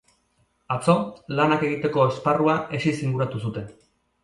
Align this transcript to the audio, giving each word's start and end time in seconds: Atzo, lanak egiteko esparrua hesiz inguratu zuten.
Atzo, 0.75 0.95
lanak 1.41 1.67
egiteko 1.69 2.07
esparrua 2.15 2.57
hesiz 2.79 2.97
inguratu 3.11 3.45
zuten. 3.47 3.73